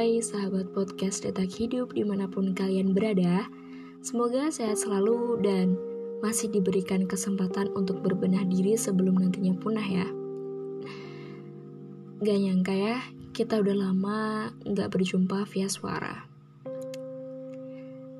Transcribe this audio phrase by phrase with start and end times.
[0.00, 3.44] Hai sahabat podcast Detak Hidup di mana pun kalian berada.
[4.00, 5.76] Semoga sehat selalu dan
[6.24, 10.08] masih diberikan kesempatan untuk berbenah diri sebelum nantinya punah ya.
[12.24, 12.96] Gak nyangka ya,
[13.36, 16.24] kita udah lama gak berjumpa via suara.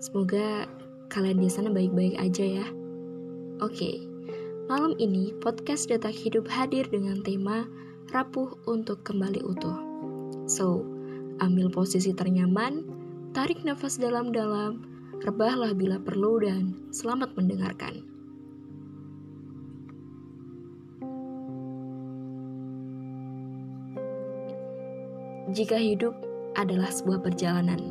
[0.04, 0.68] Semoga
[1.08, 2.66] kalian di sana baik-baik aja ya.
[3.64, 4.04] Oke,
[4.68, 7.64] malam ini podcast Detak Hidup hadir dengan tema
[8.12, 9.80] Rapuh untuk kembali utuh.
[10.44, 10.89] So,
[11.40, 12.84] ambil posisi ternyaman,
[13.32, 14.84] tarik nafas dalam-dalam,
[15.24, 18.04] rebahlah bila perlu dan selamat mendengarkan.
[25.50, 26.14] Jika hidup
[26.54, 27.82] adalah sebuah perjalanan,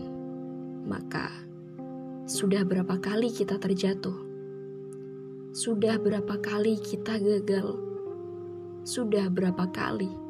[0.88, 1.28] maka
[2.24, 4.16] sudah berapa kali kita terjatuh?
[5.52, 7.76] Sudah berapa kali kita gagal?
[8.88, 10.29] Sudah berapa kali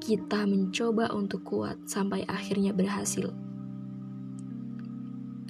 [0.00, 3.28] kita mencoba untuk kuat sampai akhirnya berhasil.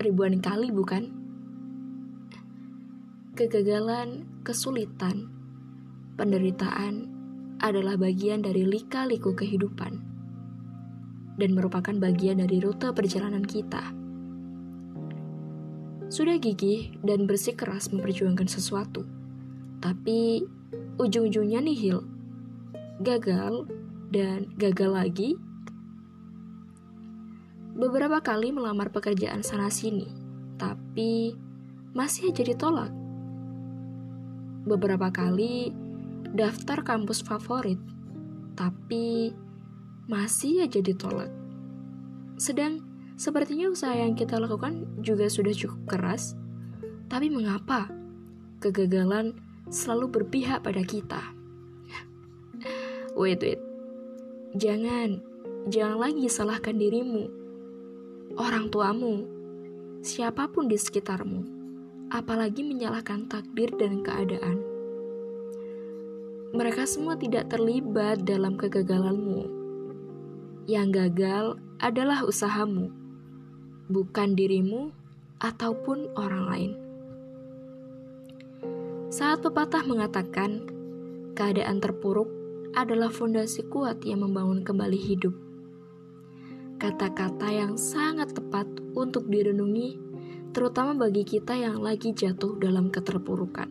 [0.03, 1.15] Ribuan kali, bukan?
[3.39, 5.31] Kegagalan, kesulitan,
[6.19, 7.07] penderitaan
[7.63, 10.03] adalah bagian dari lika-liku kehidupan
[11.39, 13.81] dan merupakan bagian dari rute perjalanan kita.
[16.11, 19.07] Sudah gigih dan bersikeras memperjuangkan sesuatu,
[19.79, 20.43] tapi
[20.99, 22.03] ujung-ujungnya nihil,
[23.01, 23.65] gagal,
[24.11, 25.31] dan gagal lagi.
[27.71, 30.11] Beberapa kali melamar pekerjaan sana-sini,
[30.59, 31.33] tapi
[31.95, 32.93] masih aja ditolak.
[34.67, 35.73] Beberapa kali
[36.35, 37.79] daftar kampus favorit,
[38.59, 39.33] tapi
[40.11, 41.31] masih aja ditolak.
[42.37, 42.83] Sedang
[43.15, 46.35] sepertinya usaha yang kita lakukan juga sudah cukup keras,
[47.09, 47.89] tapi mengapa
[48.61, 49.39] kegagalan
[49.71, 51.23] selalu berpihak pada kita?
[53.21, 53.70] wait, wait.
[54.51, 55.23] Jangan,
[55.71, 57.31] jangan lagi salahkan dirimu,
[58.35, 59.23] orang tuamu,
[60.03, 61.47] siapa pun di sekitarmu,
[62.11, 64.59] apalagi menyalahkan takdir dan keadaan.
[66.51, 69.47] Mereka semua tidak terlibat dalam kegagalanmu.
[70.67, 71.45] Yang gagal
[71.79, 72.91] adalah usahamu,
[73.87, 74.91] bukan dirimu
[75.39, 76.73] ataupun orang lain.
[79.15, 80.67] Saat pepatah mengatakan
[81.39, 82.40] keadaan terpuruk
[82.75, 85.35] adalah fondasi kuat yang membangun kembali hidup.
[86.81, 88.65] Kata-kata yang sangat tepat
[88.97, 90.01] untuk direnungi,
[90.55, 93.69] terutama bagi kita yang lagi jatuh dalam keterpurukan.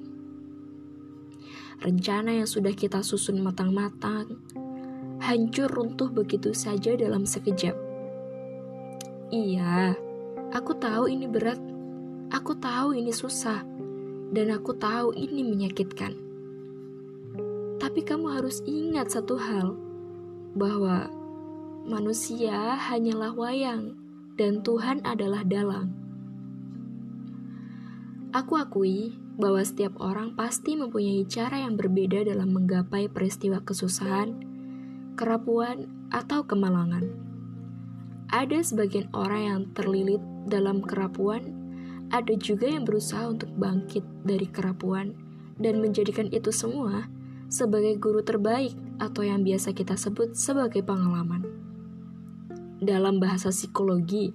[1.80, 4.38] Rencana yang sudah kita susun matang-matang
[5.24, 7.76] hancur runtuh begitu saja dalam sekejap.
[9.32, 9.96] Iya,
[10.52, 11.60] aku tahu ini berat,
[12.30, 13.64] aku tahu ini susah,
[14.30, 16.29] dan aku tahu ini menyakitkan
[17.80, 19.74] tapi kamu harus ingat satu hal,
[20.54, 21.08] bahwa
[21.88, 23.96] manusia hanyalah wayang
[24.36, 25.96] dan Tuhan adalah dalang.
[28.36, 34.38] Aku akui bahwa setiap orang pasti mempunyai cara yang berbeda dalam menggapai peristiwa kesusahan,
[35.18, 37.10] kerapuan, atau kemalangan.
[38.30, 41.58] Ada sebagian orang yang terlilit dalam kerapuan,
[42.14, 45.18] ada juga yang berusaha untuk bangkit dari kerapuan
[45.58, 47.10] dan menjadikan itu semua
[47.50, 51.44] sebagai guru terbaik atau yang biasa kita sebut sebagai pengalaman.
[52.80, 54.32] Dalam bahasa psikologi,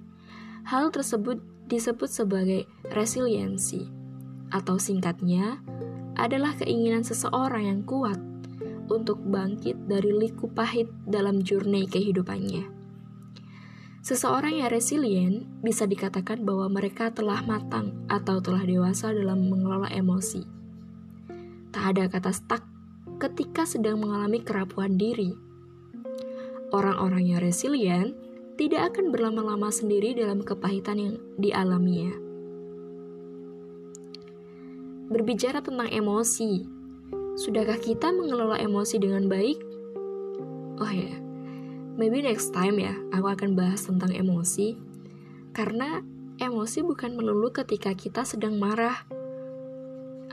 [0.67, 3.89] hal tersebut disebut sebagai resiliensi,
[4.53, 5.63] atau singkatnya
[6.19, 8.19] adalah keinginan seseorang yang kuat
[8.91, 12.69] untuk bangkit dari liku pahit dalam journey kehidupannya.
[14.05, 20.45] Seseorang yang resilient bisa dikatakan bahwa mereka telah matang atau telah dewasa dalam mengelola emosi.
[21.73, 22.74] Tak ada kata stuck
[23.15, 25.31] ketika sedang mengalami kerapuhan diri.
[26.75, 28.11] Orang-orang yang resilient
[28.59, 32.11] tidak akan berlama-lama sendiri dalam kepahitan yang dialaminya.
[35.11, 36.65] Berbicara tentang emosi,
[37.39, 39.59] sudahkah kita mengelola emosi dengan baik?
[40.81, 41.17] Oh ya, yeah.
[41.95, 44.75] maybe next time ya, aku akan bahas tentang emosi.
[45.55, 46.03] Karena
[46.41, 49.07] emosi bukan melulu ketika kita sedang marah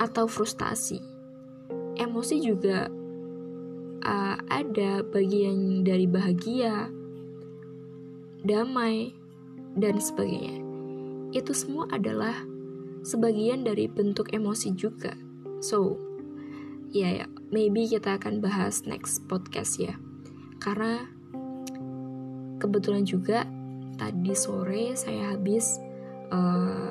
[0.01, 1.12] atau frustasi
[2.03, 2.91] emosi juga
[4.03, 6.91] uh, ada bagian dari bahagia,
[8.43, 9.15] damai,
[9.79, 10.61] dan sebagainya.
[11.33, 12.37] Itu semua adalah
[13.03, 15.17] sebagian dari bentuk emosi juga.
[15.63, 15.97] So,
[16.93, 19.97] ya, yeah, maybe kita akan bahas next podcast ya.
[20.61, 21.07] Karena
[22.63, 23.43] kebetulan juga
[23.99, 25.79] tadi sore saya habis
[26.31, 26.91] uh,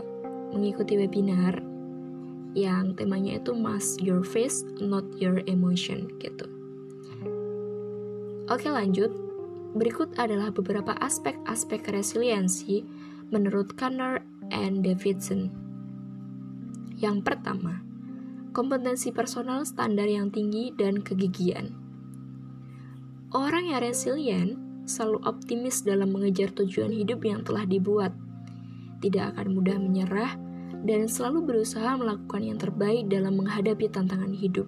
[0.52, 1.71] mengikuti webinar
[2.52, 6.48] yang temanya itu mask your face, not your emotion gitu.
[8.52, 9.12] Oke lanjut.
[9.72, 12.84] berikut adalah beberapa aspek-aspek resiliensi
[13.32, 14.20] menurut Kanner
[14.52, 15.48] and Davidson.
[17.00, 17.80] Yang pertama,
[18.52, 21.72] kompetensi personal standar yang tinggi dan kegigihan.
[23.32, 28.12] Orang yang resilient selalu optimis dalam mengejar tujuan hidup yang telah dibuat,
[29.00, 30.36] tidak akan mudah menyerah,
[30.82, 34.66] dan selalu berusaha melakukan yang terbaik dalam menghadapi tantangan hidup.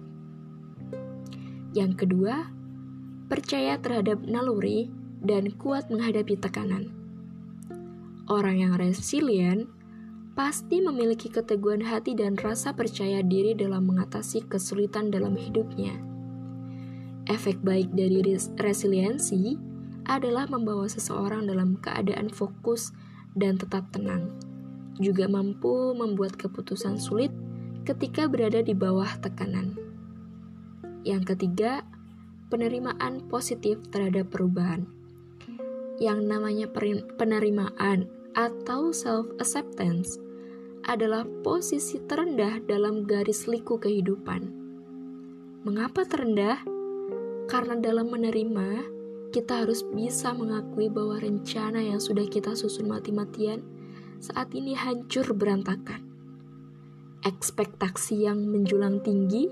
[1.74, 2.54] Yang kedua,
[3.26, 4.92] percaya terhadap naluri
[5.24, 6.94] dan kuat menghadapi tekanan.
[8.30, 9.66] Orang yang resilient
[10.38, 15.98] pasti memiliki keteguhan hati dan rasa percaya diri dalam mengatasi kesulitan dalam hidupnya.
[17.24, 18.20] Efek baik dari
[18.60, 19.56] resiliensi
[20.04, 22.92] adalah membawa seseorang dalam keadaan fokus
[23.32, 24.43] dan tetap tenang.
[25.02, 27.34] Juga mampu membuat keputusan sulit
[27.82, 29.74] ketika berada di bawah tekanan.
[31.04, 31.84] Yang ketiga,
[32.48, 34.86] penerimaan positif terhadap perubahan.
[36.00, 36.66] Yang namanya
[37.20, 40.18] penerimaan atau self-acceptance
[40.84, 44.48] adalah posisi terendah dalam garis liku kehidupan.
[45.64, 46.60] Mengapa terendah?
[47.48, 48.84] Karena dalam menerima,
[49.32, 53.64] kita harus bisa mengakui bahwa rencana yang sudah kita susun mati-matian
[54.20, 56.02] saat ini hancur berantakan.
[57.24, 59.48] Ekspektasi yang menjulang tinggi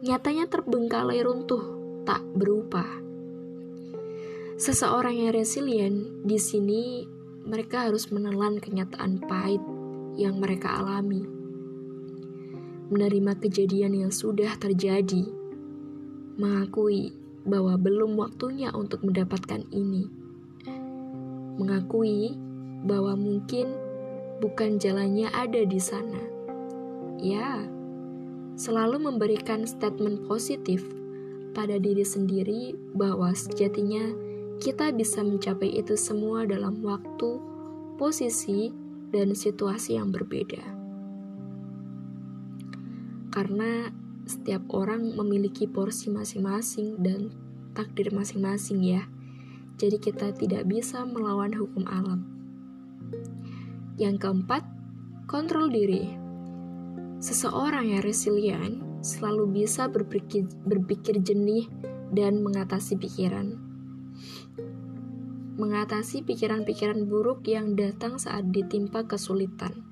[0.00, 1.60] nyatanya terbengkalai runtuh
[2.08, 2.86] tak berupa.
[4.60, 7.04] Seseorang yang resilient di sini
[7.44, 9.60] mereka harus menelan kenyataan pahit
[10.20, 11.24] yang mereka alami.
[12.90, 15.24] Menerima kejadian yang sudah terjadi,
[16.36, 20.10] mengakui bahwa belum waktunya untuk mendapatkan ini.
[21.56, 22.36] Mengakui
[22.84, 23.72] bahwa mungkin
[24.40, 26.20] bukan jalannya ada di sana.
[27.20, 27.68] Ya,
[28.56, 30.84] selalu memberikan statement positif
[31.52, 34.12] pada diri sendiri bahwa sejatinya
[34.60, 37.40] kita bisa mencapai itu semua dalam waktu,
[37.96, 38.72] posisi,
[39.10, 40.62] dan situasi yang berbeda.
[43.30, 43.90] Karena
[44.26, 47.34] setiap orang memiliki porsi masing-masing dan
[47.74, 49.02] takdir masing-masing ya.
[49.80, 52.39] Jadi kita tidak bisa melawan hukum alam.
[54.00, 54.62] Yang keempat,
[55.30, 56.08] kontrol diri.
[57.20, 61.68] Seseorang yang resilient selalu bisa berpikir, berpikir jernih
[62.12, 63.60] dan mengatasi pikiran.
[65.60, 69.84] Mengatasi pikiran-pikiran buruk yang datang saat ditimpa kesulitan.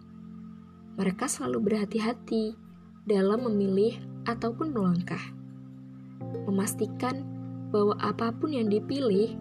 [0.96, 2.56] Mereka selalu berhati-hati
[3.04, 5.22] dalam memilih ataupun melangkah.
[6.48, 7.24] Memastikan
[7.68, 9.36] bahwa apa pun yang dipilih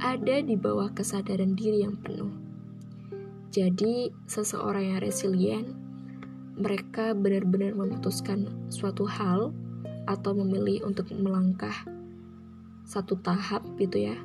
[0.00, 2.41] ada di bawah kesadaran diri yang penuh.
[3.52, 5.68] Jadi, seseorang yang resilient
[6.56, 9.52] mereka benar-benar memutuskan suatu hal
[10.08, 11.84] atau memilih untuk melangkah
[12.82, 14.16] satu tahap gitu ya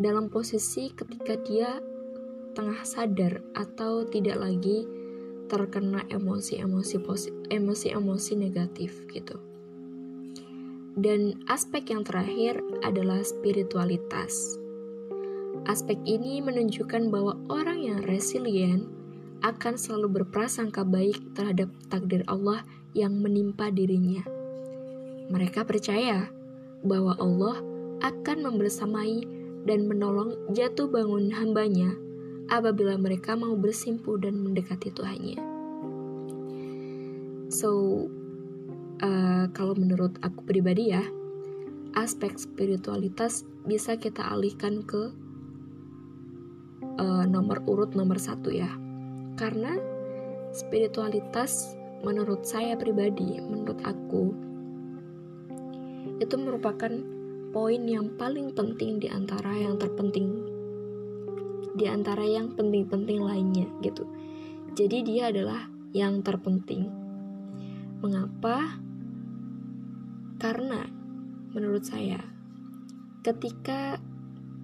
[0.00, 1.76] dalam posisi ketika dia
[2.56, 4.88] tengah sadar atau tidak lagi
[5.50, 6.96] terkena emosi-emosi
[7.52, 9.36] emosi-emosi negatif gitu.
[10.94, 14.59] Dan aspek yang terakhir adalah spiritualitas.
[15.68, 18.88] Aspek ini menunjukkan bahwa orang yang resilient
[19.40, 24.24] akan selalu berprasangka baik terhadap takdir Allah yang menimpa dirinya.
[25.30, 26.28] Mereka percaya
[26.84, 27.60] bahwa Allah
[28.00, 29.24] akan membersamai
[29.68, 31.92] dan menolong jatuh bangun hambanya
[32.48, 35.38] apabila mereka mau bersimpu dan mendekati Tuhannya.
[37.52, 37.70] So,
[39.02, 41.04] uh, kalau menurut aku pribadi ya,
[41.94, 45.12] aspek spiritualitas bisa kita alihkan ke
[47.00, 48.68] uh, nomor urut nomor satu ya
[49.40, 49.80] karena
[50.52, 54.32] spiritualitas menurut saya pribadi, menurut aku
[56.20, 56.92] itu merupakan
[57.52, 60.44] poin yang paling penting di antara yang terpenting
[61.76, 64.04] di antara yang penting-penting lainnya gitu.
[64.76, 66.88] Jadi dia adalah yang terpenting.
[68.04, 68.80] Mengapa?
[70.40, 70.88] Karena
[71.52, 72.20] menurut saya
[73.20, 74.00] ketika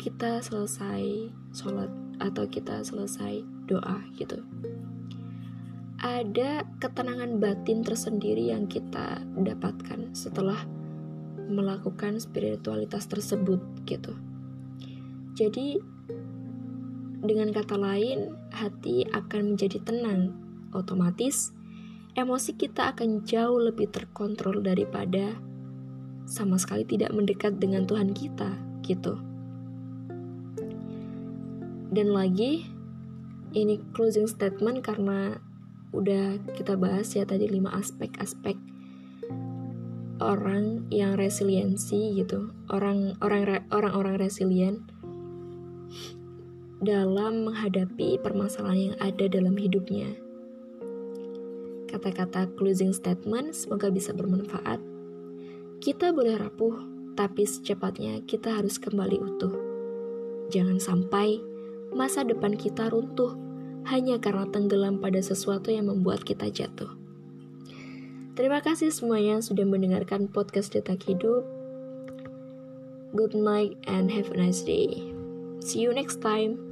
[0.00, 1.88] kita selesai sholat
[2.20, 4.44] atau kita selesai doa gitu
[5.96, 10.60] ada ketenangan batin tersendiri yang kita dapatkan setelah
[11.48, 13.58] melakukan spiritualitas tersebut
[13.88, 14.12] gitu.
[15.34, 15.80] Jadi
[17.26, 20.36] dengan kata lain, hati akan menjadi tenang.
[20.70, 21.56] Otomatis
[22.14, 25.34] emosi kita akan jauh lebih terkontrol daripada
[26.28, 28.52] sama sekali tidak mendekat dengan Tuhan kita
[28.86, 29.25] gitu.
[31.97, 32.69] Dan lagi
[33.57, 35.41] ini closing statement karena
[35.97, 38.53] udah kita bahas ya tadi lima aspek-aspek
[40.21, 44.85] orang yang resiliensi gitu, orang orang orang-orang resilient
[46.85, 50.12] dalam menghadapi permasalahan yang ada dalam hidupnya.
[51.88, 54.85] Kata-kata closing statement semoga bisa bermanfaat.
[55.81, 56.76] Kita boleh rapuh,
[57.17, 59.57] tapi secepatnya kita harus kembali utuh.
[60.53, 61.55] Jangan sampai
[61.95, 63.37] masa depan kita runtuh
[63.87, 66.90] hanya karena tenggelam pada sesuatu yang membuat kita jatuh.
[68.37, 71.47] Terima kasih semuanya sudah mendengarkan podcast Detak Hidup.
[73.16, 75.09] Good night and have a nice day.
[75.64, 76.65] See you next time.